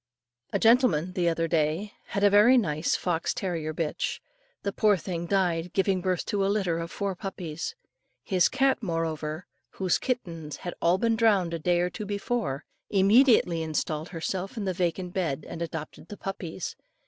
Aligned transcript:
A 0.51 0.57
gentleman, 0.57 1.13
the 1.13 1.29
other 1.29 1.47
day, 1.47 1.93
had 2.05 2.23
a 2.23 2.29
very 2.31 2.57
nice 2.57 2.95
fox 2.95 3.35
terrier 3.35 3.71
bitch. 3.71 4.19
The 4.63 4.73
poor 4.73 4.97
thing 4.97 5.27
died 5.27 5.73
giving 5.73 6.01
birth 6.01 6.25
to 6.25 6.43
a 6.43 6.47
litter 6.49 6.79
of 6.79 6.89
four 6.89 7.13
puppies. 7.13 7.75
His 8.23 8.49
cat, 8.49 8.79
however, 8.81 9.45
whose 9.73 9.99
kittens 9.99 10.55
had 10.55 10.71
been 10.71 10.77
all 10.81 10.97
drowned 10.97 11.53
a 11.53 11.59
day 11.59 11.81
or 11.81 11.91
too 11.91 12.07
before, 12.07 12.65
immediately 12.89 13.61
installed 13.61 14.09
herself 14.09 14.57
in 14.57 14.65
the 14.65 14.73
vacant 14.73 15.13
bed 15.13 15.45
and 15.47 15.61
adopted 15.61 16.07
the 16.07 16.17
puppies. 16.17 16.75